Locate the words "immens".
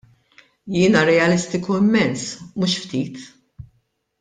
1.83-2.25